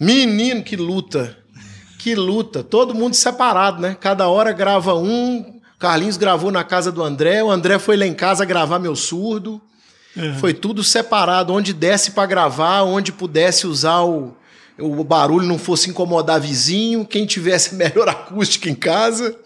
Menino, 0.00 0.62
que 0.62 0.74
luta. 0.74 1.36
Que 1.98 2.14
luta. 2.14 2.64
Todo 2.64 2.94
mundo 2.94 3.12
separado, 3.12 3.78
né? 3.78 3.94
Cada 4.00 4.26
hora 4.26 4.52
grava 4.52 4.94
um. 4.94 5.60
Carlinhos 5.78 6.16
gravou 6.16 6.50
na 6.50 6.64
casa 6.64 6.90
do 6.90 7.02
André, 7.02 7.44
o 7.44 7.50
André 7.50 7.78
foi 7.78 7.98
lá 7.98 8.06
em 8.06 8.14
casa 8.14 8.46
gravar 8.46 8.78
meu 8.78 8.96
surdo. 8.96 9.60
Uhum. 10.16 10.38
Foi 10.38 10.54
tudo 10.54 10.82
separado, 10.82 11.52
onde 11.52 11.74
desse 11.74 12.12
para 12.12 12.24
gravar, 12.24 12.84
onde 12.84 13.12
pudesse 13.12 13.66
usar 13.66 14.00
o, 14.00 14.34
o 14.78 15.04
barulho 15.04 15.46
não 15.46 15.58
fosse 15.58 15.90
incomodar 15.90 16.40
vizinho, 16.40 17.04
quem 17.04 17.26
tivesse 17.26 17.74
melhor 17.76 18.08
acústica 18.08 18.70
em 18.70 18.74
casa. 18.74 19.36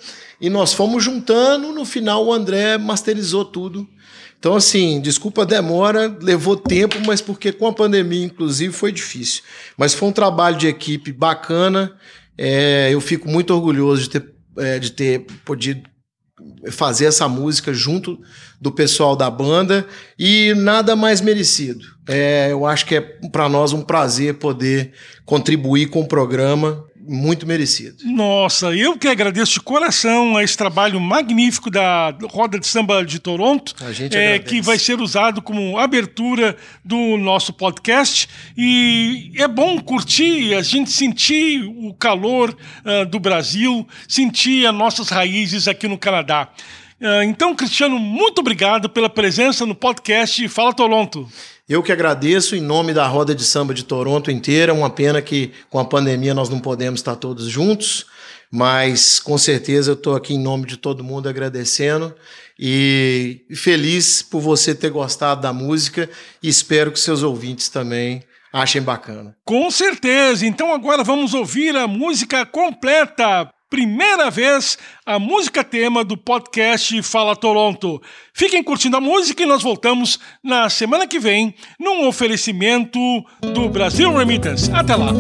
E 0.40 0.50
nós 0.50 0.72
fomos 0.72 1.02
juntando, 1.02 1.72
no 1.72 1.84
final 1.84 2.26
o 2.26 2.32
André 2.32 2.78
masterizou 2.78 3.44
tudo. 3.44 3.88
Então, 4.38 4.54
assim, 4.54 5.00
desculpa 5.00 5.42
a 5.42 5.46
demora, 5.46 6.14
levou 6.20 6.56
tempo, 6.56 6.96
mas 7.06 7.20
porque 7.20 7.52
com 7.52 7.66
a 7.66 7.72
pandemia, 7.72 8.24
inclusive, 8.24 8.72
foi 8.72 8.92
difícil. 8.92 9.42
Mas 9.76 9.94
foi 9.94 10.08
um 10.08 10.12
trabalho 10.12 10.56
de 10.56 10.68
equipe 10.68 11.10
bacana. 11.10 11.96
É, 12.36 12.90
eu 12.92 13.00
fico 13.00 13.28
muito 13.28 13.54
orgulhoso 13.54 14.02
de 14.02 14.10
ter, 14.10 14.34
é, 14.58 14.78
de 14.78 14.92
ter 14.92 15.26
podido 15.44 15.88
fazer 16.70 17.06
essa 17.06 17.26
música 17.28 17.72
junto 17.72 18.20
do 18.60 18.70
pessoal 18.70 19.16
da 19.16 19.30
banda 19.30 19.86
e 20.18 20.52
nada 20.54 20.94
mais 20.94 21.20
merecido. 21.20 21.84
É, 22.08 22.48
eu 22.52 22.66
acho 22.66 22.84
que 22.86 22.96
é 22.96 23.00
para 23.00 23.48
nós 23.48 23.72
um 23.72 23.82
prazer 23.82 24.34
poder 24.34 24.92
contribuir 25.24 25.88
com 25.88 26.02
o 26.02 26.08
programa 26.08 26.85
muito 27.08 27.46
merecido. 27.46 27.96
Nossa, 28.04 28.74
eu 28.74 28.96
que 28.98 29.08
agradeço 29.08 29.54
de 29.54 29.60
coração 29.60 30.36
a 30.36 30.42
esse 30.42 30.56
trabalho 30.56 31.00
magnífico 31.00 31.70
da 31.70 32.14
Roda 32.24 32.58
de 32.58 32.66
Samba 32.66 33.04
de 33.04 33.18
Toronto, 33.18 33.74
é, 34.12 34.38
que 34.38 34.60
vai 34.60 34.78
ser 34.78 35.00
usado 35.00 35.40
como 35.40 35.78
abertura 35.78 36.56
do 36.84 37.16
nosso 37.16 37.52
podcast. 37.52 38.28
E 38.56 39.32
é 39.36 39.46
bom 39.46 39.78
curtir, 39.80 40.54
a 40.54 40.62
gente 40.62 40.90
sentir 40.90 41.62
o 41.64 41.94
calor 41.94 42.56
uh, 42.84 43.06
do 43.06 43.20
Brasil, 43.20 43.86
sentir 44.08 44.66
as 44.66 44.74
nossas 44.74 45.08
raízes 45.08 45.68
aqui 45.68 45.86
no 45.88 45.98
Canadá. 45.98 46.48
Uh, 47.00 47.22
então, 47.24 47.54
Cristiano, 47.54 47.98
muito 47.98 48.38
obrigado 48.38 48.88
pela 48.88 49.08
presença 49.08 49.66
no 49.66 49.74
podcast 49.74 50.48
Fala 50.48 50.72
Toronto. 50.72 51.28
Eu 51.68 51.82
que 51.82 51.90
agradeço 51.90 52.54
em 52.54 52.60
nome 52.60 52.94
da 52.94 53.08
roda 53.08 53.34
de 53.34 53.42
samba 53.42 53.74
de 53.74 53.84
Toronto 53.84 54.30
inteira. 54.30 54.72
Uma 54.72 54.88
pena 54.88 55.20
que 55.20 55.50
com 55.68 55.80
a 55.80 55.84
pandemia 55.84 56.32
nós 56.32 56.48
não 56.48 56.60
podemos 56.60 57.00
estar 57.00 57.16
todos 57.16 57.48
juntos, 57.48 58.06
mas 58.52 59.18
com 59.18 59.36
certeza 59.36 59.90
eu 59.90 59.94
estou 59.94 60.14
aqui 60.14 60.34
em 60.34 60.38
nome 60.38 60.64
de 60.64 60.76
todo 60.76 61.02
mundo 61.02 61.28
agradecendo 61.28 62.14
e 62.56 63.44
feliz 63.52 64.22
por 64.22 64.40
você 64.40 64.76
ter 64.76 64.90
gostado 64.90 65.40
da 65.40 65.52
música 65.52 66.08
e 66.40 66.48
espero 66.48 66.92
que 66.92 67.00
seus 67.00 67.24
ouvintes 67.24 67.68
também 67.68 68.22
achem 68.52 68.80
bacana. 68.80 69.36
Com 69.44 69.68
certeza. 69.68 70.46
Então 70.46 70.72
agora 70.72 71.02
vamos 71.02 71.34
ouvir 71.34 71.74
a 71.74 71.88
música 71.88 72.46
completa 72.46 73.50
primeira 73.68 74.30
vez 74.30 74.78
a 75.04 75.18
música 75.18 75.64
tema 75.64 76.04
do 76.04 76.16
podcast 76.16 77.02
Fala 77.02 77.34
Toronto. 77.34 78.00
Fiquem 78.32 78.62
curtindo 78.62 78.96
a 78.96 79.00
música 79.00 79.42
e 79.42 79.46
nós 79.46 79.62
voltamos 79.62 80.20
na 80.42 80.70
semana 80.70 81.06
que 81.06 81.18
vem 81.18 81.54
num 81.78 82.06
oferecimento 82.06 82.98
do 83.40 83.68
Brasil 83.68 84.12
Remittance. 84.14 84.70
Até 84.72 84.94
lá! 84.94 85.10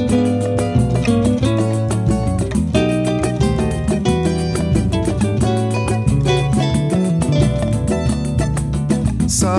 Sabe, 9.28 9.58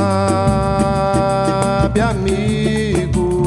amigo, 1.99 3.43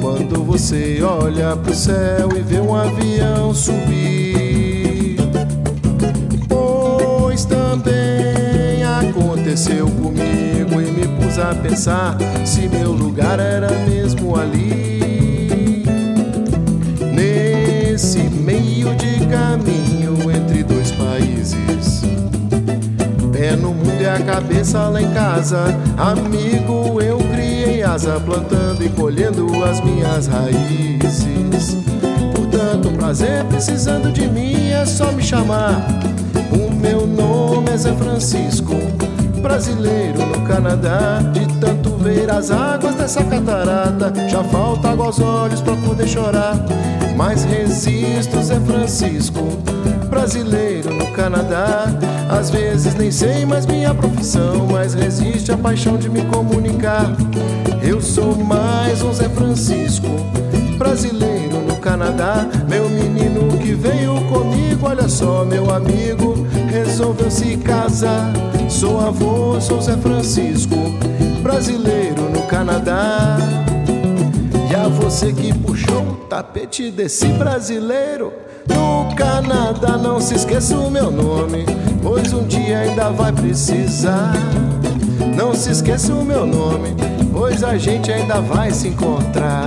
quando 0.00 0.44
você 0.44 1.02
olha 1.02 1.56
pro 1.56 1.74
céu 1.74 2.28
e 2.36 2.40
vê 2.40 2.60
um 2.60 2.74
avião 2.74 3.54
subir 3.54 4.41
aconteceu 9.52 9.86
comigo 9.86 10.80
e 10.80 10.90
me 10.90 11.06
pus 11.08 11.38
a 11.38 11.54
pensar 11.54 12.16
se 12.42 12.66
meu 12.68 12.90
lugar 12.90 13.38
era 13.38 13.70
mesmo 13.86 14.34
ali. 14.34 15.84
Nesse 17.12 18.20
meio 18.20 18.94
de 18.94 19.26
caminho 19.26 20.30
entre 20.30 20.62
dois 20.62 20.90
países. 20.92 22.02
Pé 23.30 23.54
no 23.54 23.74
mundo 23.74 24.00
e 24.00 24.08
a 24.08 24.18
cabeça 24.20 24.88
lá 24.88 25.02
em 25.02 25.12
casa. 25.12 25.64
Amigo, 25.98 26.98
eu 27.02 27.18
criei 27.18 27.82
asa, 27.82 28.18
plantando 28.20 28.82
e 28.82 28.88
colhendo 28.88 29.62
as 29.64 29.82
minhas 29.82 30.28
raízes. 30.28 31.76
Portanto, 32.34 32.90
prazer 32.96 33.44
precisando 33.50 34.10
de 34.10 34.26
mim 34.28 34.70
é 34.70 34.86
só 34.86 35.12
me 35.12 35.22
chamar. 35.22 35.86
O 36.50 36.72
meu 36.72 37.06
nome 37.06 37.70
é 37.70 37.76
Zé 37.76 37.94
Francisco, 37.94 38.74
brasileiro 39.42 40.24
no 40.24 40.40
Canadá. 40.42 41.20
De 41.32 41.46
tanto 41.58 41.90
ver 41.96 42.30
as 42.30 42.50
águas 42.50 42.94
dessa 42.94 43.22
catarata, 43.24 44.12
já 44.28 44.42
falta 44.44 44.90
água 44.90 45.06
aos 45.06 45.20
olhos 45.20 45.60
pra 45.60 45.76
poder 45.76 46.06
chorar. 46.06 46.56
Mas 47.16 47.44
resisto, 47.44 48.40
Zé 48.42 48.58
Francisco, 48.60 49.40
brasileiro 50.08 50.94
no 50.94 51.06
Canadá. 51.12 51.86
Às 52.30 52.50
vezes 52.50 52.94
nem 52.94 53.10
sei 53.10 53.44
mais 53.44 53.66
minha 53.66 53.92
profissão, 53.92 54.68
mas 54.70 54.94
resiste 54.94 55.52
a 55.52 55.56
paixão 55.56 55.98
de 55.98 56.08
me 56.08 56.22
comunicar. 56.26 57.14
Eu 57.82 58.00
sou 58.00 58.34
mais 58.36 59.02
um 59.02 59.12
Zé 59.12 59.28
Francisco, 59.28 60.08
brasileiro 60.78 61.51
Canadá. 61.82 62.46
Meu 62.68 62.88
menino 62.88 63.58
que 63.58 63.74
veio 63.74 64.14
comigo, 64.26 64.86
olha 64.86 65.08
só, 65.08 65.44
meu 65.44 65.68
amigo, 65.70 66.46
resolveu 66.70 67.30
se 67.30 67.56
casar. 67.56 68.32
Sou 68.68 69.00
avô, 69.00 69.60
sou 69.60 69.82
Zé 69.82 69.96
Francisco, 69.96 70.76
brasileiro 71.42 72.30
no 72.30 72.42
Canadá. 72.42 73.36
E 74.70 74.74
a 74.74 74.88
você 74.88 75.32
que 75.32 75.52
puxou 75.52 76.02
o 76.02 76.14
tapete 76.28 76.90
desse 76.90 77.26
brasileiro 77.26 78.32
no 78.66 79.14
Canadá, 79.16 79.98
não 79.98 80.20
se 80.20 80.36
esqueça 80.36 80.76
o 80.78 80.90
meu 80.90 81.10
nome, 81.10 81.66
pois 82.00 82.32
um 82.32 82.44
dia 82.46 82.78
ainda 82.78 83.10
vai 83.10 83.32
precisar. 83.32 84.32
Não 85.36 85.52
se 85.52 85.70
esqueça 85.70 86.14
o 86.14 86.24
meu 86.24 86.46
nome, 86.46 86.94
pois 87.32 87.64
a 87.64 87.76
gente 87.76 88.12
ainda 88.12 88.40
vai 88.40 88.70
se 88.70 88.88
encontrar. 88.88 89.66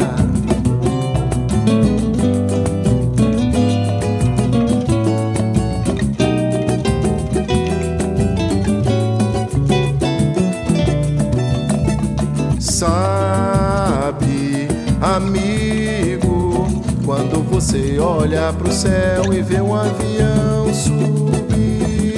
Você 17.55 17.97
olha 17.99 18.51
pro 18.51 18.69
céu 18.69 19.33
e 19.33 19.41
vê 19.41 19.61
um 19.61 19.73
avião 19.73 20.73
subir, 20.73 22.13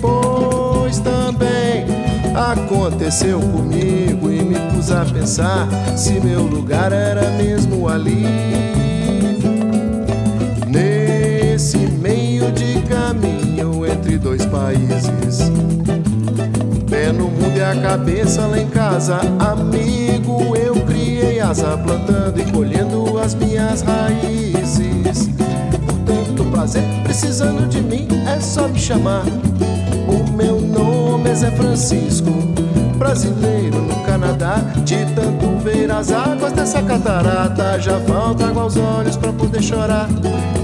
pois 0.00 0.98
também 0.98 1.84
aconteceu 2.34 3.38
comigo 3.38 4.28
e 4.28 4.42
me 4.42 4.56
pus 4.72 4.90
a 4.90 5.04
pensar 5.04 5.68
se 5.96 6.14
meu 6.14 6.42
lugar 6.42 6.90
era 6.90 7.30
mesmo 7.30 7.88
ali. 7.88 8.26
Nesse 10.66 11.78
meio 11.78 12.50
de 12.50 12.82
caminho 12.82 13.86
entre 13.86 14.18
dois 14.18 14.44
países 14.46 15.52
Pé 16.90 17.12
no 17.12 17.28
mundo 17.28 17.56
e 17.56 17.62
a 17.62 17.80
cabeça 17.80 18.44
lá 18.48 18.58
em 18.58 18.68
casa, 18.68 19.20
amigo, 19.38 20.56
eu 21.50 21.54
criei 21.54 21.64
asa, 21.66 21.76
plantando 21.78 22.40
e 22.40 22.52
colhendo 22.52 23.18
as 23.18 23.34
minhas 23.34 23.82
raízes. 23.82 25.28
Portanto, 25.84 26.44
prazer, 26.50 26.82
precisando 27.02 27.68
de 27.68 27.80
mim, 27.80 28.08
é 28.26 28.40
só 28.40 28.68
me 28.68 28.78
chamar. 28.78 29.24
O 30.06 30.30
meu 30.32 30.60
nome 30.60 31.30
é 31.30 31.34
Zé 31.34 31.50
Francisco, 31.50 32.30
brasileiro 32.96 33.80
no 33.80 33.96
Canadá. 34.04 34.58
De 34.84 35.04
tanto 35.14 35.58
ver 35.62 35.90
as 35.90 36.12
águas 36.12 36.52
dessa 36.52 36.82
catarata, 36.82 37.80
já 37.80 37.98
falta 38.00 38.46
água 38.46 38.62
aos 38.62 38.76
olhos 38.76 39.16
pra 39.16 39.32
poder 39.32 39.62
chorar. 39.62 40.08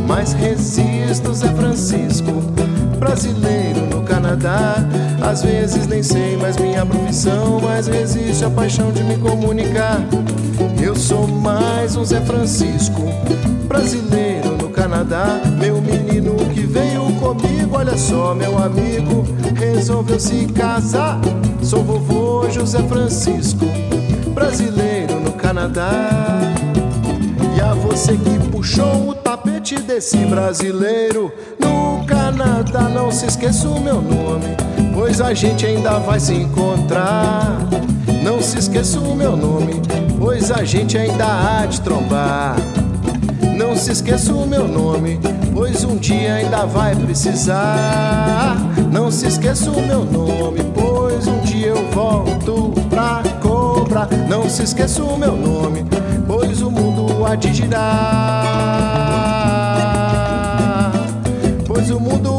Mas 0.06 0.32
resisto, 0.32 1.34
Zé 1.34 1.48
Francisco 1.48 2.32
brasileiro 2.98 3.80
no 3.86 4.02
Canadá. 4.02 4.76
Às 5.20 5.42
vezes 5.42 5.86
nem 5.86 6.02
sei 6.02 6.36
mais 6.36 6.56
minha 6.56 6.84
profissão, 6.84 7.60
mas 7.60 7.86
resiste 7.86 8.44
a 8.44 8.50
paixão 8.50 8.92
de 8.92 9.02
me 9.02 9.16
comunicar. 9.18 10.00
Eu 10.82 10.94
sou 10.94 11.26
mais 11.26 11.96
um 11.96 12.04
Zé 12.04 12.20
Francisco, 12.20 13.02
brasileiro 13.66 14.56
no 14.56 14.68
Canadá. 14.70 15.40
Meu 15.58 15.80
menino 15.80 16.36
que 16.54 16.60
veio 16.60 17.12
comigo, 17.20 17.76
olha 17.76 17.96
só, 17.96 18.34
meu 18.34 18.56
amigo, 18.58 19.24
resolveu 19.54 20.18
se 20.20 20.46
casar. 20.46 21.20
Sou 21.62 21.82
vovô 21.82 22.48
José 22.50 22.82
Francisco, 22.84 23.66
brasileiro 24.34 25.20
no 25.20 25.32
Canadá. 25.32 26.10
E 27.56 27.60
a 27.60 27.74
você 27.74 28.12
que 28.12 28.38
puxou 28.50 29.08
o 29.08 29.14
tapete 29.14 29.78
desse 29.80 30.18
brasileiro 30.18 31.32
no 31.58 32.04
Canadá, 32.06 32.88
não 32.88 33.10
se 33.10 33.26
esqueça 33.26 33.68
o 33.68 33.80
meu 33.80 34.00
nome, 34.00 34.56
pois 34.94 35.20
a 35.20 35.34
gente 35.34 35.66
ainda 35.66 35.98
vai 35.98 36.20
se 36.20 36.34
encontrar. 36.34 37.58
Não 38.26 38.42
se 38.42 38.58
esqueça 38.58 38.98
o 38.98 39.14
meu 39.14 39.36
nome, 39.36 39.80
pois 40.18 40.50
a 40.50 40.64
gente 40.64 40.98
ainda 40.98 41.24
há 41.24 41.64
de 41.64 41.80
trombar. 41.80 42.56
Não 43.56 43.76
se 43.76 43.92
esqueça 43.92 44.34
o 44.34 44.44
meu 44.44 44.66
nome, 44.66 45.20
pois 45.54 45.84
um 45.84 45.96
dia 45.96 46.34
ainda 46.34 46.66
vai 46.66 46.96
precisar. 46.96 48.56
Não 48.90 49.12
se 49.12 49.28
esqueça 49.28 49.70
o 49.70 49.80
meu 49.80 50.04
nome, 50.04 50.58
pois 50.74 51.28
um 51.28 51.38
dia 51.42 51.68
eu 51.68 51.88
volto 51.92 52.72
pra 52.90 53.22
cobrar. 53.40 54.08
Não 54.28 54.50
se 54.50 54.64
esqueça 54.64 55.04
o 55.04 55.16
meu 55.16 55.36
nome, 55.36 55.86
pois 56.26 56.62
o 56.62 56.68
mundo 56.68 57.24
há 57.24 57.36
de 57.36 57.54
girar. 57.54 57.86
Pois 61.64 61.90
o 61.90 62.00
mundo 62.00 62.35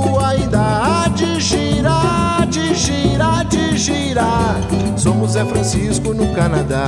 de 3.58 3.78
girar. 3.78 4.56
Somos 4.96 5.34
Zé 5.34 5.46
Francisco 5.46 6.14
no 6.14 6.34
Canadá. 6.34 6.88